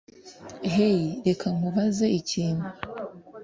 Hey 0.73 0.99
reka 1.25 1.47
nkubaze 1.55 2.05
ikintu 2.19 2.65